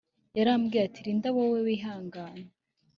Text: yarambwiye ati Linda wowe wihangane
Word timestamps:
yarambwiye 0.37 0.83
ati 0.87 0.99
Linda 1.05 1.29
wowe 1.35 1.59
wihangane 1.65 2.49